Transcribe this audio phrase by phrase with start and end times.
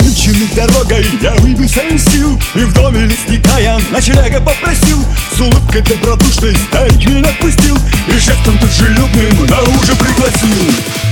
[0.00, 2.40] Измученный дорогой я выбился из сил.
[2.56, 5.04] И в доме лесника я ночлега попросил.
[5.36, 7.78] С улыбкой добродушной старик меня отпустил.
[8.08, 11.03] И жестом дружелюбным на ужин пригласил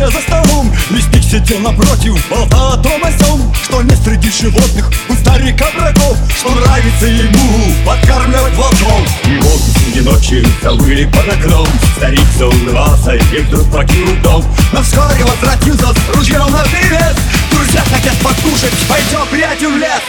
[0.00, 0.72] чая за столом.
[0.90, 3.54] Листик сидел напротив, болтал о том о сём.
[3.62, 6.16] Что не среди животных у старика врагов.
[6.36, 11.66] Что нравится ему подкармливать волком И вот среди ночи забыли под окном.
[11.96, 14.44] Старик заулыбался и вдруг покинул дом.
[14.72, 17.16] Но вскоре возвратился с ружьем на привет
[17.50, 20.02] Друзья хотят покушать, пойдем, приятель, в лес.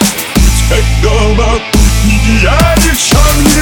[0.70, 1.60] Как дома,
[2.42, 3.61] я девчонки